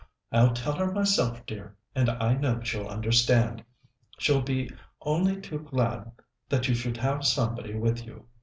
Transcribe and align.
"I'll 0.31 0.51
tell 0.55 0.73
her 0.77 0.91
myself, 0.91 1.33
my 1.33 1.43
dear, 1.45 1.75
and 1.93 2.09
I 2.09 2.33
know 2.33 2.59
she'll 2.63 2.87
understand. 2.87 3.63
She'll 4.17 4.41
be 4.41 4.71
only 5.03 5.39
too 5.39 5.59
glad 5.59 6.11
that 6.49 6.67
you 6.67 6.73
should 6.73 6.97
have 6.97 7.23
somebody 7.23 7.75
with 7.75 8.03
you. 8.03 8.25